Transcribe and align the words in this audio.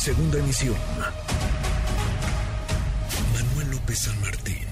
Segunda 0.00 0.38
emisión. 0.38 0.76
Manuel 3.34 3.70
López 3.70 3.98
San 3.98 4.18
Martín, 4.22 4.64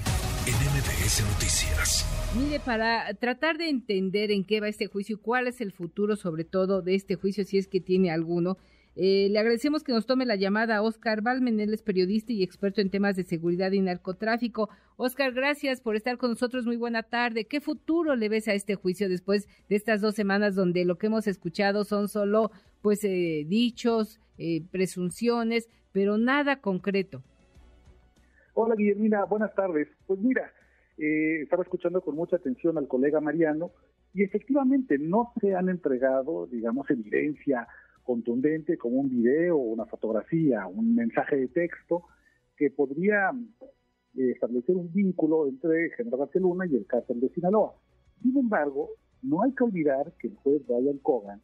en 0.47 0.55
MBS 0.55 1.21
Noticias. 1.33 2.03
Mire, 2.35 2.59
para 2.59 3.13
tratar 3.13 3.59
de 3.59 3.69
entender 3.69 4.31
en 4.31 4.43
qué 4.43 4.59
va 4.59 4.69
este 4.69 4.87
juicio 4.87 5.17
y 5.17 5.19
cuál 5.19 5.45
es 5.45 5.61
el 5.61 5.71
futuro, 5.71 6.15
sobre 6.15 6.45
todo, 6.45 6.81
de 6.81 6.95
este 6.95 7.13
juicio, 7.13 7.45
si 7.45 7.59
es 7.59 7.67
que 7.67 7.79
tiene 7.79 8.09
alguno, 8.09 8.57
eh, 9.01 9.29
le 9.29 9.39
agradecemos 9.39 9.81
que 9.81 9.93
nos 9.93 10.05
tome 10.05 10.25
la 10.25 10.35
llamada 10.35 10.81
Oscar 10.81 11.21
Balmen, 11.21 11.61
él 11.61 11.73
es 11.73 11.81
periodista 11.81 12.33
y 12.33 12.43
experto 12.43 12.81
en 12.81 12.89
temas 12.89 13.15
de 13.15 13.23
seguridad 13.23 13.71
y 13.71 13.79
narcotráfico. 13.79 14.67
Oscar, 14.97 15.31
gracias 15.31 15.79
por 15.79 15.95
estar 15.95 16.17
con 16.17 16.31
nosotros. 16.31 16.65
Muy 16.65 16.75
buena 16.75 17.03
tarde. 17.03 17.45
¿Qué 17.45 17.61
futuro 17.61 18.17
le 18.17 18.27
ves 18.27 18.49
a 18.49 18.53
este 18.55 18.75
juicio 18.75 19.07
después 19.07 19.47
de 19.69 19.77
estas 19.77 20.01
dos 20.01 20.15
semanas 20.15 20.53
donde 20.53 20.83
lo 20.83 20.97
que 20.97 21.07
hemos 21.07 21.27
escuchado 21.27 21.85
son 21.85 22.09
solo 22.09 22.51
pues 22.81 23.01
eh, 23.05 23.45
dichos, 23.47 24.19
eh, 24.37 24.63
presunciones, 24.69 25.69
pero 25.93 26.17
nada 26.17 26.59
concreto? 26.59 27.23
Hola 28.53 28.75
Guillermina, 28.75 29.23
buenas 29.23 29.55
tardes. 29.55 29.87
Pues 30.07 30.19
mira, 30.19 30.51
estaba 30.97 31.63
escuchando 31.63 32.01
con 32.01 32.15
mucha 32.15 32.35
atención 32.35 32.77
al 32.77 32.89
colega 32.89 33.21
Mariano 33.21 33.71
y 34.13 34.23
efectivamente 34.23 34.97
no 34.97 35.31
se 35.39 35.55
han 35.55 35.69
entregado, 35.69 36.47
digamos, 36.47 36.89
evidencia 36.89 37.65
contundente 38.09 38.75
como 38.75 39.01
un 39.01 39.07
video, 39.07 39.55
una 39.55 39.85
fotografía, 39.85 40.65
un 40.65 40.95
mensaje 40.95 41.35
de 41.35 41.47
texto 41.47 42.05
que 42.57 42.71
podría 42.71 43.29
eh, 44.17 44.31
establecer 44.31 44.75
un 44.75 44.91
vínculo 44.91 45.47
entre 45.47 45.91
General 45.91 46.21
García 46.21 46.41
Luna 46.41 46.65
y 46.65 46.75
el 46.75 46.87
cártel 46.87 47.19
de 47.19 47.29
Sinaloa. 47.29 47.75
Sin 48.23 48.35
embargo, 48.35 48.89
no 49.21 49.43
hay 49.43 49.51
que 49.51 49.63
olvidar 49.63 50.11
que 50.17 50.29
el 50.29 50.35
juez 50.37 50.65
Brian 50.65 50.97
Cogan 51.03 51.39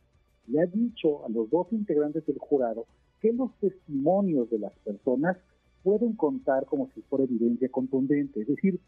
le 0.47 0.59
ha 0.59 0.65
dicho 0.65 1.23
a 1.23 1.29
los 1.29 1.51
dos 1.51 1.67
integrantes 1.71 2.25
del 2.25 2.39
jurado 2.39 2.87
que 3.21 3.31
los 3.31 3.51
testimonios 3.59 4.49
de 4.49 4.57
las 4.57 4.73
personas 4.79 5.37
pueden 5.83 6.13
contar 6.13 6.65
como 6.65 6.89
si 6.95 7.01
fuera 7.03 7.25
evidencia 7.25 7.69
contundente, 7.69 8.41
es 8.41 8.47
decir, 8.47 8.79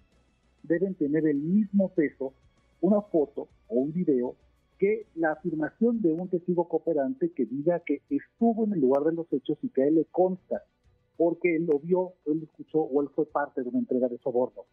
deben 0.64 0.96
tener 0.96 1.28
el 1.28 1.38
mismo 1.38 1.90
peso 1.90 2.34
una 2.82 3.02
foto 3.02 3.48
o 3.68 3.76
un 3.76 3.94
video 3.94 4.36
que 4.78 5.08
la 5.16 5.32
afirmación 5.32 6.02
de 6.02 6.14
un 6.14 6.30
testigo 6.30 6.68
cooperante 6.68 7.32
que 7.32 7.46
diga 7.46 7.82
que 7.82 8.02
estuvo 8.10 8.66
en 8.66 8.74
el 8.74 8.82
lugar 8.82 9.04
de 9.04 9.14
los 9.14 9.32
hechos 9.32 9.58
y 9.62 9.70
que 9.70 9.84
a 9.84 9.88
él 9.88 9.96
le 9.96 10.06
consta, 10.06 10.64
porque 11.18 11.56
él 11.56 11.66
lo 11.66 11.80
vio, 11.80 12.14
él 12.26 12.40
lo 12.40 12.44
escuchó 12.46 12.80
o 12.80 13.02
él 13.02 13.10
fue 13.16 13.26
parte 13.26 13.64
de 13.64 13.70
una 13.70 13.80
entrega 13.80 14.08
de 14.08 14.20
soborno. 14.20 14.64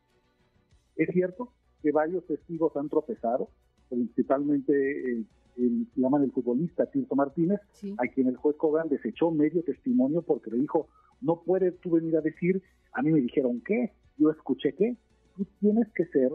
Es 0.97 1.09
cierto 1.13 1.53
que 1.83 1.91
varios 1.91 2.27
testigos 2.27 2.77
han 2.77 2.89
tropezado, 2.89 3.49
principalmente 3.89 4.73
eh, 4.73 5.25
el, 5.57 5.87
llaman 5.97 6.23
el 6.23 6.33
futbolista 6.33 6.87
Tirso 6.87 7.15
Martínez, 7.15 7.61
a 7.99 8.07
quien 8.09 8.29
el 8.29 8.37
juez 8.37 8.57
Cogan 8.57 8.89
desechó 8.89 9.31
medio 9.31 9.63
testimonio 9.63 10.23
porque 10.23 10.51
le 10.51 10.59
dijo, 10.59 10.89
no 11.21 11.43
puedes 11.43 11.79
tú 11.81 11.91
venir 11.91 12.17
a 12.17 12.21
decir, 12.21 12.63
a 12.93 13.03
mí 13.03 13.11
me 13.11 13.21
dijeron 13.21 13.63
qué, 13.65 13.93
yo 14.19 14.31
escuché 14.31 14.75
qué, 14.75 14.97
tú 15.37 15.47
tienes 15.61 15.89
que 15.95 16.07
ser 16.07 16.31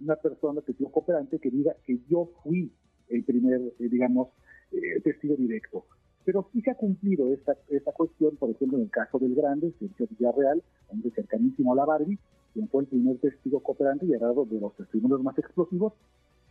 una 0.00 0.16
persona, 0.16 0.60
testigo 0.60 0.90
cooperante, 0.90 1.38
que 1.38 1.50
diga 1.50 1.74
que 1.84 1.98
yo 2.08 2.30
fui 2.42 2.70
el 3.08 3.24
primer, 3.24 3.60
eh, 3.60 3.88
digamos, 3.88 4.28
eh, 4.72 5.00
testigo 5.02 5.36
directo. 5.36 5.84
Pero 6.24 6.48
sí 6.52 6.60
se 6.60 6.70
ha 6.70 6.74
cumplido 6.74 7.32
esta, 7.32 7.56
esta 7.68 7.92
cuestión, 7.92 8.36
por 8.36 8.50
ejemplo, 8.50 8.78
en 8.78 8.84
el 8.84 8.90
caso 8.90 9.18
del 9.18 9.34
Grande, 9.34 9.72
Sergio 9.78 10.06
Villarreal, 10.10 10.62
hombre 10.88 11.10
cercanísimo 11.14 11.72
a 11.72 11.76
la 11.76 11.86
Barbie, 11.86 12.18
quien 12.52 12.68
fue 12.68 12.82
el 12.82 12.88
primer 12.88 13.18
testigo 13.18 13.60
cooperante 13.60 14.06
y 14.06 14.10
dado 14.10 14.44
de 14.44 14.60
los 14.60 14.74
testimonios 14.76 15.22
más 15.22 15.38
explosivos. 15.38 15.94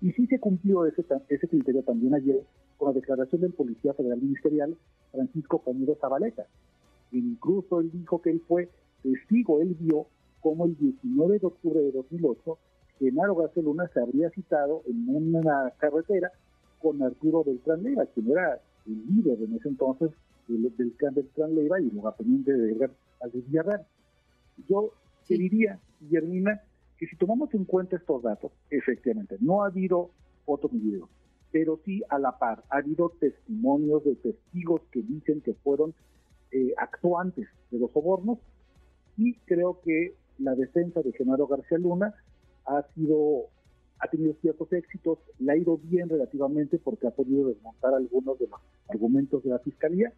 Y 0.01 0.11
sí 0.11 0.27
se 0.27 0.39
cumplió 0.39 0.85
ese, 0.85 1.03
ese 1.29 1.47
criterio 1.47 1.83
también 1.83 2.13
ayer 2.15 2.41
con 2.77 2.89
la 2.89 2.93
declaración 2.93 3.41
del 3.41 3.53
Policía 3.53 3.93
Federal 3.93 4.21
Ministerial, 4.21 4.77
Francisco 5.11 5.59
Camilo 5.59 5.95
Zabaleta. 5.99 6.45
Incluso 7.11 7.79
él 7.79 7.91
dijo 7.91 8.21
que 8.21 8.31
él 8.31 8.41
fue 8.47 8.69
testigo, 9.01 9.61
él 9.61 9.75
vio 9.79 10.07
cómo 10.41 10.65
el 10.65 10.77
19 10.77 11.39
de 11.39 11.47
octubre 11.47 11.79
de 11.81 11.91
2008 11.91 12.57
Genaro 12.99 13.35
García 13.35 13.63
Luna 13.63 13.89
se 13.93 13.99
habría 13.99 14.29
citado 14.31 14.83
en 14.87 15.05
una 15.07 15.71
carretera 15.77 16.31
con 16.79 17.01
Arturo 17.01 17.43
Beltrán 17.43 17.83
Leiva, 17.83 18.05
quien 18.07 18.31
era 18.31 18.59
el 18.85 19.05
líder 19.07 19.41
en 19.41 19.55
ese 19.55 19.69
entonces 19.69 20.11
del, 20.47 20.75
del 20.77 20.93
Beltrán 21.11 21.55
Leiva 21.55 21.79
y 21.79 21.89
lugarteniente 21.89 22.53
de 22.53 22.71
Edgar 22.71 22.91
Villarreal. 23.33 23.85
Yo 24.69 24.91
te 25.27 25.35
diría, 25.35 25.79
Guillermina, 25.99 26.61
que 26.97 27.07
si 27.07 27.15
tomamos 27.15 27.53
en 27.53 27.65
cuenta 27.65 27.97
estos 27.97 28.23
datos, 28.23 28.51
efectivamente, 28.69 29.37
no 29.39 29.63
ha 29.63 29.67
habido 29.67 30.11
fotos 30.45 30.71
ni 30.73 30.79
videos, 30.79 31.09
pero 31.51 31.79
sí 31.85 32.01
a 32.09 32.17
la 32.17 32.37
par 32.39 32.63
ha 32.69 32.77
habido 32.77 33.11
testimonios 33.19 34.03
de 34.03 34.15
testigos 34.15 34.81
que 34.91 35.01
dicen 35.01 35.41
que 35.41 35.53
fueron 35.53 35.93
eh, 36.51 36.73
actuantes 36.77 37.47
de 37.71 37.79
los 37.79 37.91
sobornos 37.91 38.39
y 39.17 39.35
creo 39.45 39.81
que 39.81 40.15
la 40.39 40.55
defensa 40.55 41.01
de 41.01 41.11
Genaro 41.13 41.47
García 41.47 41.77
Luna 41.77 42.13
ha 42.67 42.83
sido 42.93 43.49
ha 43.99 44.07
tenido 44.09 44.35
ciertos 44.41 44.71
éxitos, 44.73 45.17
le 45.39 45.51
ha 45.51 45.57
ido 45.57 45.77
bien 45.77 46.07
relativamente 46.07 46.77
porque 46.77 47.07
ha 47.07 47.11
podido 47.11 47.47
desmontar 47.47 47.95
algunos 47.95 48.37
de 48.37 48.47
los 48.47 48.59
argumentos 48.89 49.43
de 49.43 49.49
la 49.49 49.59
fiscalía, 49.59 50.13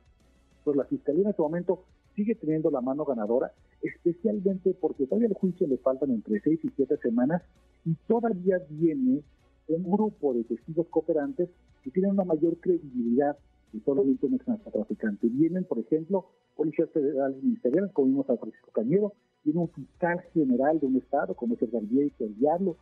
pero 0.66 0.76
la 0.76 0.84
fiscalía 0.84 1.24
en 1.24 1.30
este 1.30 1.42
momento 1.42 1.86
sigue 2.16 2.36
teniendo 2.36 2.70
la 2.70 2.82
mano 2.82 3.06
ganadora, 3.06 3.54
especialmente 3.82 4.74
porque 4.74 5.06
todavía 5.06 5.30
al 5.30 5.34
juicio 5.36 5.66
le 5.66 5.78
faltan 5.78 6.12
entre 6.12 6.42
seis 6.42 6.60
y 6.64 6.70
siete 6.76 6.98
semanas 6.98 7.42
y 7.86 7.96
todavía 8.08 8.58
viene 8.70 9.24
un 9.70 9.84
grupo 9.90 10.34
de 10.34 10.44
testigos 10.44 10.88
cooperantes 10.90 11.50
que 11.84 11.92
tienen 11.92 12.12
una 12.12 12.26
mayor 12.26 12.58
credibilidad 12.58 13.38
que 13.72 13.80
solamente 13.82 14.26
un 14.26 14.42
narcotraficante. 14.46 15.28
Vienen, 15.28 15.64
por 15.64 15.80
ejemplo, 15.80 16.26
policías 16.56 16.90
federales 16.90 17.42
ministeriales, 17.42 17.92
como 17.94 18.08
vimos 18.08 18.30
a 18.30 18.36
Francisco 18.36 18.72
Cañero, 18.72 19.14
viene 19.50 19.62
un 19.62 19.70
fiscal 19.70 20.22
general 20.34 20.80
de 20.80 20.86
un 20.86 20.98
estado, 20.98 21.34
como 21.34 21.56
es 21.56 21.62
el 21.64 21.72
Garbier 21.72 22.12
y 22.20 22.24
el 22.24 22.38
Diablo, 22.38 22.78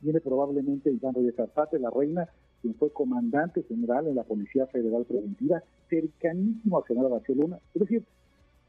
viene 0.00 0.20
probablemente 0.20 0.90
Iván 0.90 1.14
Reyes 1.14 1.34
Zapata, 1.36 1.78
la 1.78 1.90
reina, 1.90 2.28
quien 2.62 2.74
fue 2.74 2.90
comandante 2.90 3.62
general 3.64 4.06
en 4.06 4.14
la 4.14 4.24
Policía 4.24 4.66
Federal 4.66 5.04
Preventiva, 5.04 5.62
cercanísimo 5.88 6.78
a 6.78 6.86
general 6.86 7.10
Barcelona. 7.10 7.58
Es 7.74 7.80
decir, 7.80 8.04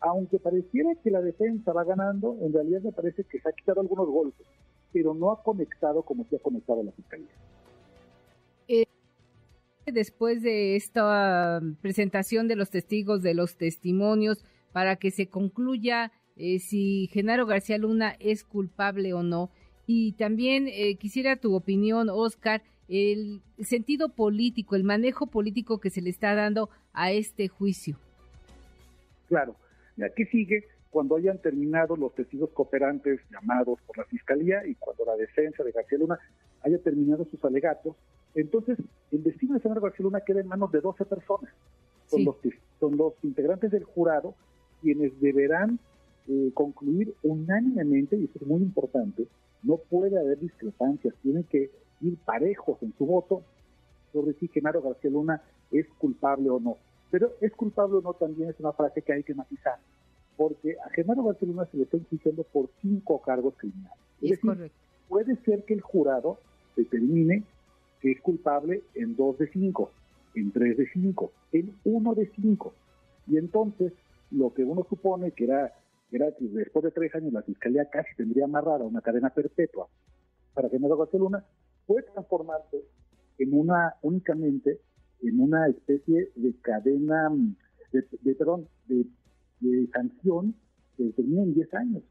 aunque 0.01 0.39
pareciera 0.39 0.93
que 0.95 1.11
la 1.11 1.21
defensa 1.21 1.71
va 1.71 1.83
ganando, 1.83 2.37
en 2.41 2.51
realidad 2.51 2.81
me 2.81 2.91
parece 2.91 3.23
que 3.23 3.39
se 3.39 3.47
ha 3.47 3.53
quitado 3.53 3.81
algunos 3.81 4.07
golpes, 4.07 4.45
pero 4.91 5.13
no 5.13 5.31
ha 5.31 5.41
conectado 5.41 6.03
como 6.03 6.25
se 6.25 6.35
ha 6.35 6.39
conectado 6.39 6.83
la 6.83 6.91
fiscalía. 6.91 7.29
Eh, 8.67 8.85
después 9.85 10.41
de 10.41 10.75
esta 10.75 11.61
presentación 11.81 12.49
de 12.49 12.57
los 12.57 12.69
testigos, 12.71 13.21
de 13.21 13.35
los 13.35 13.55
testimonios, 13.55 14.43
para 14.73 14.95
que 14.95 15.11
se 15.11 15.27
concluya 15.27 16.11
eh, 16.35 16.59
si 16.59 17.09
Genaro 17.11 17.45
García 17.45 17.77
Luna 17.77 18.15
es 18.19 18.43
culpable 18.43 19.13
o 19.13 19.23
no. 19.23 19.49
Y 19.87 20.13
también 20.13 20.67
eh, 20.67 20.95
quisiera 20.95 21.35
tu 21.35 21.55
opinión, 21.55 22.09
Oscar, 22.09 22.61
el 22.87 23.41
sentido 23.59 24.09
político, 24.09 24.75
el 24.75 24.83
manejo 24.83 25.27
político 25.27 25.79
que 25.79 25.89
se 25.89 26.01
le 26.01 26.09
está 26.09 26.35
dando 26.35 26.69
a 26.93 27.11
este 27.11 27.47
juicio. 27.47 27.97
Claro, 29.27 29.55
¿qué 30.15 30.25
sigue? 30.25 30.65
Cuando 30.89 31.15
hayan 31.15 31.37
terminado 31.37 31.95
los 31.95 32.13
testigos 32.13 32.49
cooperantes 32.49 33.21
llamados 33.31 33.79
por 33.87 33.97
la 33.97 34.03
Fiscalía 34.05 34.65
y 34.67 34.75
cuando 34.75 35.05
la 35.05 35.15
defensa 35.15 35.63
de 35.63 35.71
García 35.71 35.97
Luna 35.99 36.19
haya 36.63 36.77
terminado 36.79 37.25
sus 37.31 37.43
alegatos, 37.45 37.95
entonces 38.35 38.77
el 39.11 39.23
destino 39.23 39.53
de 39.53 39.61
Genaro 39.61 39.81
García 39.81 40.03
Luna 40.03 40.21
queda 40.21 40.41
en 40.41 40.47
manos 40.47 40.71
de 40.71 40.81
12 40.81 41.05
personas. 41.05 41.51
Son, 42.07 42.25
los, 42.25 42.35
son 42.77 42.97
los 42.97 43.13
integrantes 43.23 43.71
del 43.71 43.85
jurado 43.85 44.35
quienes 44.81 45.17
deberán 45.21 45.79
eh, 46.27 46.51
concluir 46.53 47.13
unánimemente, 47.23 48.17
y 48.17 48.25
esto 48.25 48.39
es 48.41 48.47
muy 48.47 48.61
importante, 48.61 49.27
no 49.63 49.77
puede 49.77 50.19
haber 50.19 50.39
discrepancias, 50.39 51.13
tienen 51.21 51.43
que 51.45 51.71
ir 52.01 52.17
parejos 52.25 52.81
en 52.81 52.93
su 52.97 53.05
voto 53.05 53.43
sobre 54.11 54.33
si 54.33 54.47
Genaro 54.47 54.81
García 54.81 55.11
Luna 55.11 55.41
es 55.71 55.87
culpable 55.97 56.49
o 56.49 56.59
no. 56.59 56.77
Pero 57.09 57.33
es 57.41 57.51
culpable 57.53 57.97
o 57.97 58.01
no 58.01 58.13
también 58.13 58.49
es 58.49 58.59
una 58.59 58.71
frase 58.73 59.01
que 59.01 59.13
hay 59.13 59.23
que 59.23 59.33
matizar, 59.33 59.77
porque 60.37 60.77
a 60.85 60.89
Genaro 60.89 61.23
García 61.23 61.47
Luna 61.47 61.65
se 61.65 61.77
le 61.77 61.83
está 61.83 61.97
enjuiciando 61.97 62.43
por 62.43 62.69
cinco 62.81 63.21
cargos 63.21 63.55
criminales. 63.57 63.97
Es, 64.21 64.41
decir, 64.41 64.71
puede 65.07 65.35
ser 65.37 65.63
que 65.65 65.73
el 65.73 65.81
jurado 65.81 66.37
determine 66.75 67.43
que 68.01 68.11
es 68.11 68.21
culpable 68.21 68.81
en 68.95 69.15
dos 69.15 69.37
de 69.37 69.47
cinco, 69.47 69.91
en 70.35 70.51
tres 70.51 70.77
de 70.77 70.87
cinco, 70.91 71.31
en 71.51 71.73
uno 71.83 72.15
de 72.15 72.29
cinco. 72.35 72.73
Y 73.27 73.37
entonces, 73.37 73.93
lo 74.31 74.53
que 74.53 74.63
uno 74.63 74.85
supone 74.89 75.31
que 75.31 75.43
era 75.45 75.73
gratis. 76.11 76.53
Después 76.53 76.83
de 76.83 76.91
tres 76.91 77.15
años 77.15 77.33
la 77.33 77.41
fiscalía 77.41 77.89
casi 77.89 78.13
tendría 78.15 78.45
amarrada 78.45 78.83
una 78.83 79.01
cadena 79.01 79.29
perpetua 79.29 79.87
para 80.53 80.69
que 80.69 80.77
García 80.77 81.19
Luna 81.19 81.45
puede 81.85 82.03
transformarse 82.11 82.83
en 83.37 83.53
una 83.57 83.95
únicamente 84.01 84.79
en 85.21 85.39
una 85.39 85.67
especie 85.67 86.31
de 86.35 86.53
cadena 86.61 87.29
de, 87.91 88.05
de 88.21 88.35
perdón 88.35 88.67
de, 88.87 89.05
sanción 89.93 90.55
que 90.97 91.11
termina 91.11 91.43
en 91.43 91.53
10 91.53 91.73
años, 91.75 92.03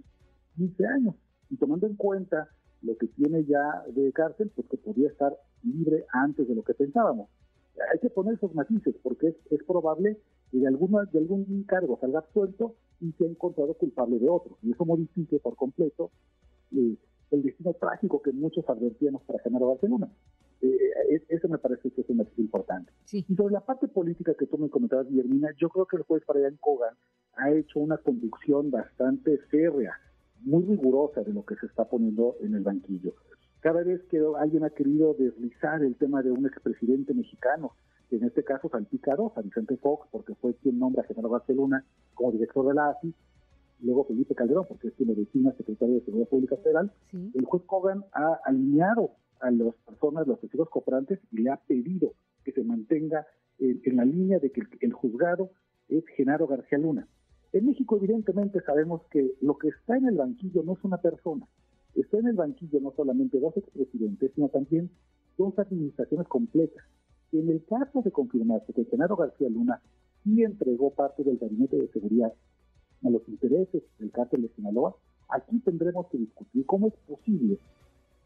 15 0.56 0.86
años 0.86 1.14
y 1.50 1.56
tomando 1.56 1.86
en 1.88 1.96
cuenta 1.96 2.48
lo 2.82 2.96
que 2.96 3.08
tiene 3.08 3.44
ya 3.44 3.82
de 3.88 4.12
cárcel, 4.12 4.50
pues 4.54 4.68
que 4.68 4.76
podría 4.76 5.08
estar 5.08 5.36
libre 5.64 6.06
antes 6.12 6.46
de 6.46 6.54
lo 6.54 6.62
que 6.62 6.74
pensábamos. 6.74 7.28
Hay 7.92 7.98
que 7.98 8.10
poner 8.10 8.34
esos 8.34 8.54
matices 8.54 8.94
porque 9.02 9.34
es 9.50 9.62
probable 9.64 10.18
que 10.50 10.58
de, 10.58 10.66
alguna, 10.66 11.04
de 11.04 11.18
algún 11.18 11.64
cargo 11.64 11.98
salga 12.00 12.20
absuelto 12.20 12.74
y 13.00 13.12
se 13.12 13.24
ha 13.24 13.28
encontrado 13.28 13.74
culpable 13.74 14.18
de 14.18 14.28
otro. 14.28 14.58
Y 14.62 14.72
eso 14.72 14.84
modifique 14.84 15.38
por 15.38 15.56
completo 15.56 16.10
eh, 16.76 16.96
el 17.30 17.42
destino 17.42 17.72
trágico 17.74 18.20
que 18.22 18.32
muchos 18.32 18.68
advertíamos 18.68 19.22
para 19.22 19.38
Genaro 19.40 19.68
Barcelona. 19.68 20.10
Eh, 20.62 21.22
eso 21.28 21.48
me 21.48 21.58
parece 21.58 21.90
que 21.90 22.02
es 22.02 22.08
un 22.10 22.26
importante. 22.36 22.92
Y 23.12 23.34
sobre 23.34 23.54
la 23.54 23.64
parte 23.64 23.88
política 23.88 24.34
que 24.34 24.46
tú 24.46 24.58
me 24.58 24.68
comentabas, 24.68 25.08
Guillermina, 25.08 25.48
yo 25.58 25.68
creo 25.68 25.86
que 25.86 25.96
el 25.96 26.02
juez 26.02 26.22
Brian 26.26 26.56
Cogan 26.60 26.94
ha 27.34 27.50
hecho 27.50 27.80
una 27.80 27.96
conducción 27.98 28.70
bastante 28.70 29.38
férrea, 29.50 29.94
muy 30.42 30.64
rigurosa 30.64 31.22
de 31.22 31.32
lo 31.32 31.44
que 31.44 31.56
se 31.56 31.66
está 31.66 31.84
poniendo 31.88 32.36
en 32.40 32.54
el 32.54 32.62
banquillo. 32.62 33.14
Cada 33.60 33.82
vez 33.82 34.02
que 34.04 34.22
alguien 34.38 34.64
ha 34.64 34.70
querido 34.70 35.14
deslizar 35.14 35.82
el 35.82 35.96
tema 35.96 36.22
de 36.22 36.30
un 36.30 36.46
expresidente 36.46 37.12
mexicano, 37.14 37.72
que 38.10 38.16
en 38.16 38.24
este 38.24 38.42
caso 38.42 38.68
salpica 38.68 39.14
a 39.14 39.40
Vicente 39.40 39.76
Fox, 39.76 40.08
porque 40.10 40.34
fue 40.34 40.54
quien 40.56 40.80
nombra 40.80 41.02
a 41.02 41.06
Genaro 41.06 41.28
Barcelona 41.28 41.84
como 42.14 42.32
director 42.32 42.66
de 42.66 42.74
la 42.74 42.90
AFI, 42.90 43.14
luego 43.82 44.04
Felipe 44.04 44.34
Calderón, 44.34 44.66
porque 44.68 44.88
es 44.88 44.94
quien 44.94 45.10
medicina 45.10 45.52
secretario 45.56 45.94
de 45.94 46.04
Seguridad 46.04 46.28
Pública 46.28 46.56
Federal, 46.56 46.92
el 47.12 47.44
juez 47.44 47.62
Cogan 47.66 48.04
ha 48.12 48.40
alineado 48.44 49.12
a 49.40 49.52
las 49.52 49.74
personas, 49.86 50.26
los 50.26 50.40
testigos 50.40 50.68
cooperantes, 50.68 51.20
y 51.30 51.42
le 51.42 51.50
ha 51.50 51.56
pedido 51.56 52.14
que 52.44 52.52
se 52.52 52.64
mantenga 52.64 53.26
en, 53.60 53.96
la 53.96 54.04
línea 54.04 54.40
de 54.40 54.50
que 54.50 54.62
el, 54.80 54.92
juzgado 54.92 55.52
es 55.88 56.04
Genaro 56.16 56.48
García 56.48 56.78
Luna. 56.78 57.06
En 57.52 57.66
México, 57.66 57.96
evidentemente, 57.96 58.60
sabemos 58.62 59.02
que 59.10 59.34
lo 59.40 59.56
que 59.56 59.68
está 59.68 59.96
en 59.96 60.06
el 60.06 60.16
banquillo 60.16 60.62
no 60.64 60.72
es 60.72 60.84
una 60.84 60.98
persona. 60.98 61.46
Está 61.94 62.18
en 62.18 62.26
el 62.26 62.36
banquillo 62.36 62.80
no 62.80 62.92
solamente 62.96 63.38
dos 63.38 63.56
expresidentes, 63.56 64.32
sino 64.34 64.48
también 64.48 64.90
dos 65.38 65.58
administraciones 65.58 66.26
completas. 66.26 66.84
En 67.32 67.48
el 67.48 67.64
caso 67.64 68.02
de 68.02 68.10
confirmarse 68.10 68.72
que 68.72 68.84
Genaro 68.86 69.16
García 69.16 69.48
Luna 69.48 69.80
sí 70.24 70.42
entregó 70.42 70.90
parte 70.90 71.22
del 71.22 71.38
gabinete 71.38 71.76
de 71.76 71.88
seguridad 71.88 72.32
a 73.04 73.10
los 73.10 73.26
intereses 73.28 73.82
del 73.98 74.10
cártel 74.10 74.42
de 74.42 74.48
Sinaloa, 74.48 74.96
aquí 75.28 75.58
tendremos 75.60 76.06
que 76.08 76.18
discutir 76.18 76.66
cómo 76.66 76.88
es 76.88 76.94
posible 77.06 77.58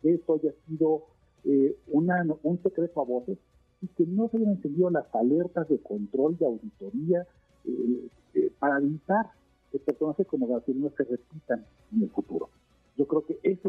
que 0.02 0.14
eso 0.14 0.34
haya 0.34 0.52
sido 0.66 1.04
eh, 1.44 1.76
un 1.92 2.62
secreto 2.62 3.00
a 3.00 3.04
voces 3.04 3.38
y 3.82 3.88
que 3.88 4.06
no 4.06 4.28
se 4.28 4.38
hayan 4.38 4.52
encendido 4.52 4.90
las 4.90 5.06
alertas 5.14 5.68
de 5.68 5.78
control 5.78 6.36
de 6.38 6.46
auditoría 6.46 7.26
eh, 7.66 8.08
eh, 8.34 8.50
para 8.58 8.78
evitar 8.78 9.30
que 9.70 9.78
personajes 9.78 10.26
como 10.26 10.46
García 10.46 10.74
no 10.76 10.90
se 10.96 11.04
repitan 11.04 11.64
en 11.92 12.02
el 12.02 12.10
futuro. 12.10 12.48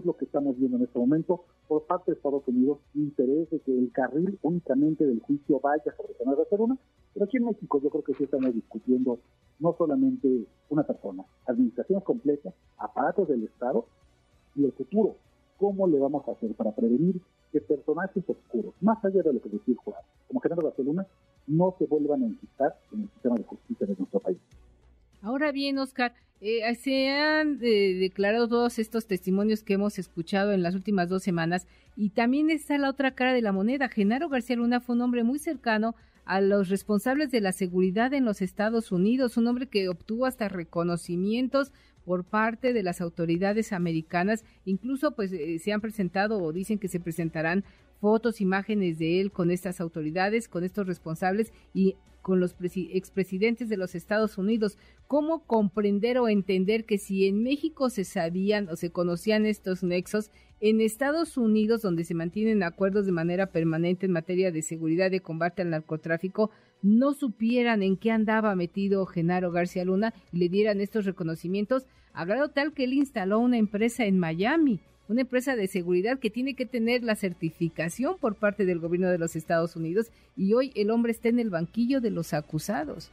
Lo 0.05 0.15
que 0.15 0.25
estamos 0.25 0.57
viendo 0.57 0.77
en 0.77 0.83
este 0.83 0.99
momento 0.99 1.43
por 1.67 1.85
parte 1.85 2.11
de 2.11 2.17
Estados 2.17 2.47
Unidos, 2.47 2.79
interés 2.93 3.49
de 3.49 3.59
que 3.59 3.77
el 3.77 3.91
carril 3.91 4.37
únicamente 4.43 5.05
del 5.05 5.19
juicio 5.19 5.59
vaya 5.59 5.83
sobre 5.97 6.13
Canadá 6.13 6.37
Barcelona, 6.37 6.77
pero 7.13 7.25
aquí 7.25 7.37
en 7.37 7.45
México 7.45 7.81
yo 7.81 7.89
creo 7.89 8.03
que 8.03 8.13
sí 8.13 8.23
estamos 8.25 8.53
discutiendo 8.53 9.19
no 9.59 9.75
solamente 9.77 10.45
una 10.69 10.83
persona, 10.83 11.23
administraciones 11.47 12.03
completas, 12.03 12.53
aparatos 12.77 13.27
del 13.27 13.43
Estado 13.43 13.85
y 14.55 14.65
el 14.65 14.71
futuro. 14.73 15.15
¿Cómo 15.57 15.87
le 15.87 15.97
vamos 15.99 16.27
a 16.27 16.31
hacer 16.31 16.53
para 16.53 16.75
prevenir 16.75 17.21
que 17.51 17.61
personajes 17.61 18.23
oscuros, 18.27 18.73
más 18.81 19.03
allá 19.03 19.23
de 19.23 19.33
lo 19.33 19.41
que 19.41 19.49
el 19.49 19.75
jurado, 19.77 20.03
como 20.27 20.41
Genaro 20.41 20.63
Barcelona, 20.63 21.07
no 21.47 21.73
se 21.79 21.85
vuelvan 21.85 22.23
a 22.23 22.25
enquistar 22.25 22.75
en 22.91 23.03
el 23.03 23.09
sistema 23.09 23.35
de 23.35 23.43
justicia 23.43 23.87
de 23.87 23.95
nuestro 23.97 24.19
país? 24.19 24.37
Ahora 25.21 25.51
bien, 25.53 25.77
Oscar, 25.79 26.13
eh, 26.47 26.75
se 26.75 27.09
han 27.09 27.57
eh, 27.63 27.95
declarado 27.95 28.47
todos 28.47 28.77
estos 28.77 29.07
testimonios 29.07 29.63
que 29.63 29.73
hemos 29.73 29.97
escuchado 29.97 30.51
en 30.51 30.61
las 30.61 30.75
últimas 30.75 31.09
dos 31.09 31.23
semanas 31.23 31.65
y 31.95 32.11
también 32.11 32.51
está 32.51 32.77
la 32.77 32.91
otra 32.91 33.15
cara 33.15 33.33
de 33.33 33.41
la 33.41 33.51
moneda. 33.51 33.89
Genaro 33.89 34.29
García 34.29 34.55
Luna 34.55 34.79
fue 34.79 34.95
un 34.95 35.01
hombre 35.01 35.23
muy 35.23 35.39
cercano 35.39 35.95
a 36.23 36.41
los 36.41 36.69
responsables 36.69 37.31
de 37.31 37.41
la 37.41 37.51
seguridad 37.51 38.13
en 38.13 38.25
los 38.25 38.43
Estados 38.43 38.91
Unidos, 38.91 39.37
un 39.37 39.47
hombre 39.47 39.65
que 39.65 39.89
obtuvo 39.89 40.27
hasta 40.27 40.47
reconocimientos 40.47 41.71
por 42.03 42.23
parte 42.23 42.73
de 42.73 42.83
las 42.83 43.01
autoridades 43.01 43.73
americanas, 43.73 44.45
incluso 44.65 45.15
pues 45.15 45.31
eh, 45.33 45.57
se 45.57 45.73
han 45.73 45.81
presentado 45.81 46.37
o 46.37 46.53
dicen 46.53 46.77
que 46.77 46.89
se 46.89 46.99
presentarán 46.99 47.63
fotos, 48.01 48.39
imágenes 48.39 48.99
de 48.99 49.19
él 49.19 49.31
con 49.31 49.49
estas 49.49 49.81
autoridades, 49.81 50.47
con 50.47 50.63
estos 50.63 50.85
responsables 50.85 51.51
y 51.73 51.95
con 52.25 52.39
los 52.39 52.55
expresidentes 52.59 53.69
de 53.69 53.77
los 53.77 53.93
Estados 53.93 54.39
Unidos. 54.39 54.79
¿Cómo 55.05 55.45
comprender 55.45 56.17
o 56.17 56.27
entender 56.27 56.85
que 56.85 56.97
si 56.97 57.27
en 57.27 57.43
México 57.43 57.91
se 57.91 58.03
sabían 58.03 58.67
o 58.69 58.75
se 58.77 58.89
conocían 58.89 59.45
estos 59.45 59.83
nexos, 59.83 60.31
en 60.59 60.81
Estados 60.81 61.37
Unidos, 61.37 61.83
donde 61.83 62.03
se 62.03 62.15
mantienen 62.15 62.63
acuerdos 62.63 63.05
de 63.05 63.11
manera 63.11 63.51
permanente 63.51 64.07
en 64.07 64.11
materia 64.11 64.51
de 64.51 64.63
seguridad 64.63 65.11
y 65.11 65.19
combate 65.19 65.61
al 65.61 65.69
narcotráfico, 65.69 66.49
no 66.81 67.13
supieran 67.13 67.83
en 67.83 67.95
qué 67.95 68.09
andaba 68.09 68.55
metido 68.55 69.05
Genaro 69.05 69.51
García 69.51 69.85
Luna 69.85 70.11
y 70.31 70.39
le 70.39 70.49
dieran 70.49 70.81
estos 70.81 71.05
reconocimientos, 71.05 71.85
a 72.11 72.25
grado 72.25 72.49
tal 72.49 72.73
que 72.73 72.85
él 72.85 72.93
instaló 72.93 73.37
una 73.37 73.59
empresa 73.59 74.03
en 74.05 74.17
Miami 74.17 74.79
una 75.07 75.21
empresa 75.21 75.55
de 75.55 75.67
seguridad 75.67 76.19
que 76.19 76.29
tiene 76.29 76.55
que 76.55 76.65
tener 76.65 77.03
la 77.03 77.15
certificación 77.15 78.17
por 78.19 78.35
parte 78.35 78.65
del 78.65 78.79
gobierno 78.79 79.09
de 79.09 79.17
los 79.17 79.35
Estados 79.35 79.75
Unidos 79.75 80.11
y 80.35 80.53
hoy 80.53 80.71
el 80.75 80.89
hombre 80.89 81.11
está 81.11 81.29
en 81.29 81.39
el 81.39 81.49
banquillo 81.49 82.01
de 82.01 82.11
los 82.11 82.33
acusados. 82.33 83.11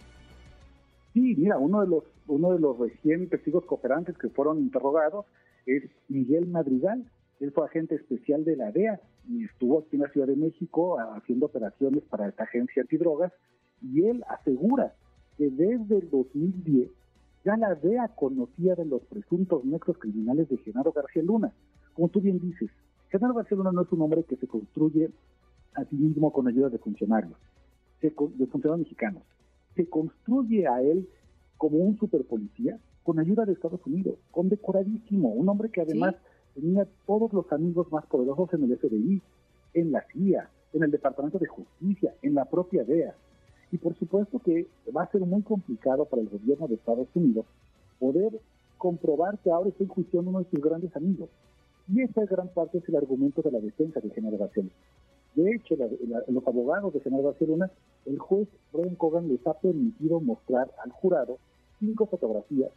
Sí, 1.12 1.34
mira, 1.36 1.58
uno 1.58 1.82
de 1.82 1.88
los 1.88 2.04
uno 2.28 2.52
de 2.52 2.60
los 2.60 2.78
recién 2.78 3.28
testigos 3.28 3.66
cooperantes 3.66 4.16
que 4.16 4.28
fueron 4.28 4.58
interrogados 4.58 5.26
es 5.66 5.82
Miguel 6.08 6.46
Madrigal. 6.46 7.04
Él 7.40 7.52
fue 7.52 7.66
agente 7.66 7.96
especial 7.96 8.44
de 8.44 8.56
la 8.56 8.70
DEA 8.70 9.00
y 9.28 9.44
estuvo 9.44 9.80
aquí 9.80 9.96
en 9.96 10.02
la 10.02 10.10
Ciudad 10.10 10.28
de 10.28 10.36
México 10.36 10.98
haciendo 10.98 11.46
operaciones 11.46 12.02
para 12.04 12.28
esta 12.28 12.44
agencia 12.44 12.82
antidrogas 12.82 13.32
y 13.82 14.04
él 14.06 14.24
asegura 14.28 14.94
que 15.36 15.50
desde 15.50 15.98
el 15.98 16.10
2010 16.10 16.88
ya 17.44 17.56
la 17.56 17.74
DEA 17.74 18.08
conocía 18.14 18.76
de 18.76 18.84
los 18.84 19.02
presuntos 19.02 19.64
nexos 19.64 19.98
criminales 19.98 20.48
de 20.48 20.56
Genaro 20.58 20.92
García 20.92 21.22
Luna 21.22 21.52
como 21.94 22.08
tú 22.08 22.20
bien 22.20 22.38
dices, 22.38 22.70
Genaro 23.10 23.34
Barcelona 23.34 23.72
no 23.72 23.82
es 23.82 23.92
un 23.92 24.02
hombre 24.02 24.24
que 24.24 24.36
se 24.36 24.46
construye 24.46 25.10
a 25.74 25.84
sí 25.84 25.96
mismo 25.96 26.32
con 26.32 26.48
ayuda 26.48 26.68
de 26.68 26.78
funcionarios, 26.78 27.36
de 28.00 28.10
funcionarios 28.10 28.78
mexicanos. 28.78 29.22
Se 29.76 29.86
construye 29.88 30.66
a 30.66 30.82
él 30.82 31.08
como 31.56 31.78
un 31.78 31.98
superpolicía 31.98 32.78
con 33.02 33.18
ayuda 33.18 33.44
de 33.44 33.52
Estados 33.52 33.80
Unidos, 33.86 34.16
condecoradísimo, 34.30 35.30
un 35.30 35.48
hombre 35.48 35.70
que 35.70 35.80
además 35.80 36.14
tenía 36.54 36.86
todos 37.06 37.32
los 37.32 37.50
amigos 37.52 37.90
más 37.90 38.06
poderosos 38.06 38.52
en 38.54 38.64
el 38.64 38.76
FBI, 38.78 39.22
en 39.74 39.92
la 39.92 40.04
CIA, 40.12 40.48
en 40.72 40.82
el 40.82 40.90
Departamento 40.90 41.38
de 41.38 41.46
Justicia, 41.46 42.14
en 42.22 42.34
la 42.34 42.44
propia 42.44 42.84
DEA. 42.84 43.14
Y 43.70 43.78
por 43.78 43.94
supuesto 43.96 44.38
que 44.38 44.68
va 44.94 45.04
a 45.04 45.10
ser 45.10 45.22
muy 45.22 45.42
complicado 45.42 46.04
para 46.04 46.22
el 46.22 46.28
gobierno 46.28 46.68
de 46.68 46.74
Estados 46.74 47.08
Unidos 47.14 47.46
poder 47.98 48.40
comprobar 48.76 49.38
que 49.38 49.50
ahora 49.50 49.70
está 49.70 49.84
en 49.84 49.90
juicio 49.90 50.20
uno 50.20 50.40
de 50.40 50.50
sus 50.50 50.60
grandes 50.60 50.94
amigos. 50.96 51.28
Y 51.88 52.02
esa 52.02 52.24
gran 52.24 52.48
parte 52.48 52.78
es 52.78 52.88
el 52.88 52.96
argumento 52.96 53.42
de 53.42 53.50
la 53.50 53.60
defensa 53.60 54.00
de 54.00 54.10
General 54.10 54.38
García 54.38 54.64
De 55.34 55.54
hecho, 55.54 55.76
los 56.28 56.46
abogados 56.46 56.92
de 56.94 57.00
General 57.00 57.24
García 57.24 57.70
el 58.06 58.18
juez 58.18 58.48
Brian 58.72 58.94
Cogan 58.96 59.28
les 59.28 59.46
ha 59.46 59.54
permitido 59.54 60.20
mostrar 60.20 60.70
al 60.84 60.90
jurado 60.92 61.38
cinco 61.78 62.06
fotografías 62.06 62.70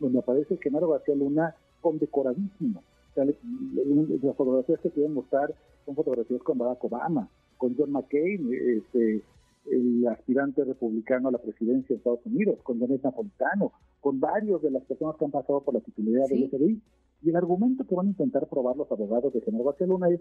donde 0.00 0.18
aparece 0.18 0.56
Genaro 0.56 0.88
García 0.88 1.14
Luna 1.14 1.54
condecoradísimo. 1.80 2.82
las 3.14 4.36
fotografías 4.36 4.80
que 4.80 4.90
quieren 4.90 5.14
mostrar 5.14 5.54
son 5.84 5.94
fotografías 5.94 6.42
con 6.42 6.58
Barack 6.58 6.82
Obama, 6.84 7.28
con 7.58 7.76
John 7.76 7.92
McCain, 7.92 8.50
este, 8.52 9.22
el 9.70 10.06
aspirante 10.08 10.64
republicano 10.64 11.28
a 11.28 11.32
la 11.32 11.38
presidencia 11.38 11.88
de 11.88 11.96
Estados 11.96 12.24
Unidos, 12.24 12.58
con 12.62 12.80
Janet 12.80 13.02
Napolitano, 13.02 13.72
con 14.00 14.18
varios 14.18 14.62
de 14.62 14.70
las 14.70 14.82
personas 14.84 15.16
que 15.16 15.24
han 15.26 15.30
pasado 15.30 15.60
por 15.60 15.74
la 15.74 15.80
titularidad 15.80 16.28
del 16.28 16.48
FBI. 16.48 16.80
Y 17.22 17.30
el 17.30 17.36
argumento 17.36 17.86
que 17.86 17.94
van 17.94 18.06
a 18.06 18.10
intentar 18.10 18.48
probar 18.48 18.76
los 18.76 18.90
abogados 18.90 19.32
de 19.32 19.40
General 19.42 19.66
Barcelona 19.66 20.08
es 20.08 20.20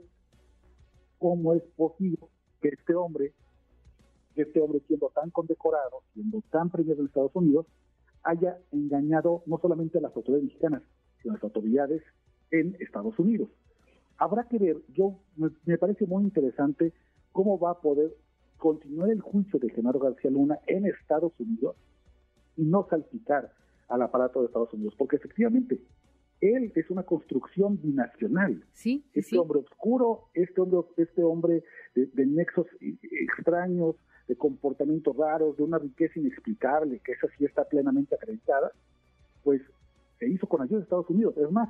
cómo 1.17 1.53
es 1.53 1.63
posible 1.75 2.19
que 2.61 2.69
este 2.69 2.95
hombre, 2.95 3.33
este 4.35 4.59
hombre 4.59 4.81
siendo 4.87 5.09
tan 5.09 5.29
condecorado, 5.29 6.03
siendo 6.13 6.41
tan 6.49 6.69
premiado 6.69 7.01
en 7.01 7.07
Estados 7.07 7.35
Unidos, 7.35 7.65
haya 8.23 8.57
engañado 8.71 9.43
no 9.45 9.57
solamente 9.59 9.97
a 9.97 10.01
las 10.01 10.15
autoridades 10.15 10.45
mexicanas, 10.45 10.83
sino 11.21 11.33
a 11.33 11.37
las 11.37 11.43
autoridades 11.43 12.03
en 12.51 12.75
Estados 12.79 13.17
Unidos. 13.19 13.49
Habrá 14.17 14.43
que 14.43 14.57
ver, 14.57 14.77
yo 14.93 15.15
me, 15.37 15.77
parece 15.77 16.05
muy 16.05 16.23
interesante 16.23 16.93
cómo 17.31 17.57
va 17.57 17.71
a 17.71 17.81
poder 17.81 18.13
continuar 18.57 19.09
el 19.09 19.21
juicio 19.21 19.59
de 19.59 19.69
Genaro 19.69 19.99
García 19.99 20.31
Luna 20.31 20.59
en 20.67 20.85
Estados 20.85 21.31
Unidos 21.39 21.77
y 22.57 22.63
no 22.63 22.85
salpicar 22.89 23.53
al 23.87 24.01
aparato 24.01 24.41
de 24.41 24.47
Estados 24.47 24.73
Unidos, 24.73 24.93
porque 24.97 25.15
efectivamente 25.15 25.79
él 26.41 26.71
es 26.75 26.89
una 26.89 27.03
construcción 27.03 27.79
binacional. 27.81 28.63
Sí, 28.73 29.05
este 29.13 29.37
hombre 29.37 29.59
oscuro, 29.59 30.29
este 30.33 30.61
hombre, 30.61 30.79
este 30.97 31.23
hombre 31.23 31.63
de, 31.95 32.25
nexos 32.25 32.67
extraños, 32.79 33.95
de 34.27 34.35
comportamientos 34.35 35.15
raros, 35.15 35.57
de 35.57 35.63
una 35.63 35.79
riqueza 35.79 36.19
inexplicable, 36.19 37.01
que 37.03 37.13
esa 37.13 37.27
sí 37.37 37.45
está 37.45 37.65
plenamente 37.65 38.15
acreditada, 38.15 38.71
pues 39.43 39.61
se 40.19 40.29
hizo 40.29 40.47
con 40.47 40.61
ayuda 40.61 40.77
de 40.77 40.83
Estados 40.83 41.09
Unidos. 41.09 41.35
Es 41.37 41.51
más, 41.51 41.69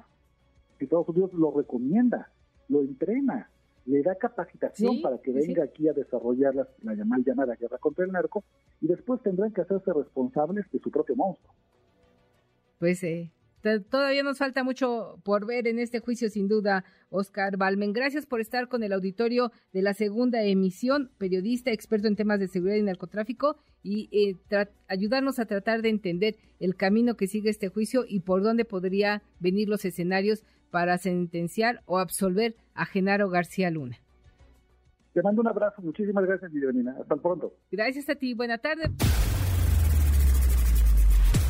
Estados 0.80 1.08
Unidos 1.10 1.34
lo 1.34 1.52
recomienda, 1.52 2.32
lo 2.68 2.82
entrena, 2.82 3.50
le 3.86 4.04
da 4.04 4.16
capacitación 4.16 5.02
para 5.02 5.18
que 5.20 5.32
venga 5.32 5.64
aquí 5.64 5.88
a 5.88 5.94
desarrollar 5.94 6.54
la, 6.54 6.68
la 6.84 6.94
llamada 6.94 7.56
guerra 7.56 7.78
contra 7.80 8.06
el 8.06 8.12
narco 8.12 8.44
y 8.82 8.88
después 8.88 9.22
tendrán 9.24 9.52
que 9.52 9.62
hacerse 9.62 9.92
responsables 9.94 10.70
de 10.72 10.80
su 10.80 10.92
propio 10.92 11.16
monstruo. 11.16 11.54
Pues 12.78 13.04
eh, 13.04 13.32
todavía 13.90 14.24
nos 14.24 14.38
falta 14.38 14.64
mucho 14.64 15.20
por 15.24 15.46
ver 15.46 15.68
en 15.68 15.80
este 15.80 16.00
juicio, 16.00 16.30
sin 16.30 16.48
duda, 16.48 16.84
Oscar 17.10 17.58
Balmen. 17.58 17.94
Gracias 17.94 18.26
por 18.26 18.42
estar 18.42 18.68
con 18.68 18.84
el 18.84 18.94
auditorio 18.94 19.52
de 19.74 19.82
la 19.82 19.94
segunda 19.94 20.44
emisión, 20.44 21.12
periodista, 21.18 21.72
experto 21.72 22.08
en 22.08 22.16
temas 22.16 22.40
de 22.40 22.48
seguridad 22.48 22.78
y 22.78 22.84
narcotráfico, 22.84 23.58
y 23.84 24.10
eh, 24.12 24.66
ayudarnos 24.88 25.40
a 25.40 25.46
tratar 25.46 25.82
de 25.82 25.90
entender 25.90 26.36
el 26.60 26.76
camino 26.76 27.16
que 27.16 27.28
sigue 27.28 27.50
este 27.50 27.70
juicio 27.70 28.06
y 28.08 28.22
por 28.22 28.44
dónde 28.44 28.66
podría 28.66 29.22
venir 29.40 29.70
los 29.70 29.86
escenarios 29.86 30.44
para 30.72 30.98
sentenciar 30.98 31.82
o 31.86 31.98
absolver 31.98 32.56
a 32.74 32.86
Genaro 32.86 33.30
García 33.30 33.72
Luna. 33.72 33.98
Te 35.14 35.24
mando 35.24 35.42
un 35.42 35.48
abrazo, 35.48 35.82
muchísimas 35.82 36.26
gracias, 36.26 36.52
Guillermina. 36.52 36.96
Hasta 37.02 37.16
pronto. 37.16 37.54
Gracias 37.72 38.10
a 38.10 38.16
ti, 38.16 38.34
buena 38.34 38.58
tarde. 38.58 38.84